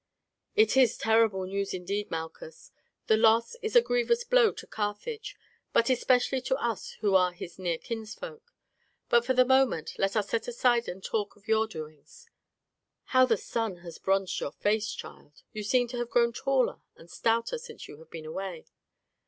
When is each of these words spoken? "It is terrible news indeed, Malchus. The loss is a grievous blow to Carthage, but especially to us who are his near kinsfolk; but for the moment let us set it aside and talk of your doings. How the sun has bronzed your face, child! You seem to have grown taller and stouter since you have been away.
"It 0.55 0.75
is 0.75 0.97
terrible 0.97 1.45
news 1.45 1.75
indeed, 1.75 2.09
Malchus. 2.09 2.71
The 3.05 3.17
loss 3.17 3.55
is 3.61 3.75
a 3.75 3.83
grievous 3.83 4.23
blow 4.23 4.51
to 4.51 4.65
Carthage, 4.65 5.35
but 5.73 5.91
especially 5.91 6.41
to 6.41 6.55
us 6.55 6.93
who 7.01 7.13
are 7.13 7.31
his 7.33 7.59
near 7.59 7.77
kinsfolk; 7.77 8.51
but 9.09 9.23
for 9.23 9.35
the 9.35 9.45
moment 9.45 9.99
let 9.99 10.15
us 10.15 10.29
set 10.29 10.47
it 10.47 10.47
aside 10.47 10.87
and 10.87 11.03
talk 11.03 11.35
of 11.35 11.47
your 11.47 11.67
doings. 11.67 12.27
How 13.13 13.27
the 13.27 13.37
sun 13.37 13.75
has 13.85 13.99
bronzed 13.99 14.39
your 14.39 14.53
face, 14.53 14.91
child! 14.91 15.43
You 15.53 15.61
seem 15.61 15.87
to 15.89 15.97
have 15.97 16.09
grown 16.09 16.33
taller 16.33 16.81
and 16.95 17.07
stouter 17.07 17.59
since 17.59 17.87
you 17.87 17.99
have 17.99 18.09
been 18.09 18.25
away. 18.25 18.65